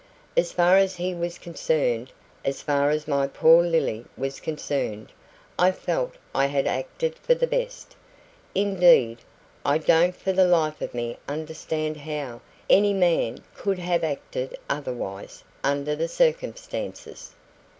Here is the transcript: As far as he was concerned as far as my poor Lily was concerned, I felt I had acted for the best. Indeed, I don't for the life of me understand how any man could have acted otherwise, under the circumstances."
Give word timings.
As 0.35 0.51
far 0.51 0.77
as 0.77 0.95
he 0.95 1.13
was 1.13 1.37
concerned 1.37 2.11
as 2.43 2.63
far 2.63 2.89
as 2.89 3.07
my 3.07 3.27
poor 3.27 3.63
Lily 3.63 4.03
was 4.17 4.39
concerned, 4.39 5.11
I 5.59 5.71
felt 5.71 6.15
I 6.33 6.47
had 6.47 6.65
acted 6.65 7.15
for 7.19 7.35
the 7.35 7.45
best. 7.45 7.95
Indeed, 8.55 9.19
I 9.63 9.77
don't 9.77 10.15
for 10.15 10.33
the 10.33 10.47
life 10.47 10.81
of 10.81 10.95
me 10.95 11.19
understand 11.27 11.97
how 11.97 12.41
any 12.67 12.93
man 12.93 13.43
could 13.53 13.77
have 13.77 14.03
acted 14.03 14.57
otherwise, 14.71 15.43
under 15.63 15.95
the 15.95 16.07
circumstances." 16.07 17.35